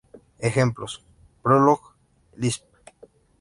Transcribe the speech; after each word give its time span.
Ejemplos: 0.39 1.05
Prolog, 1.43 1.79
Lisp. 2.35 2.63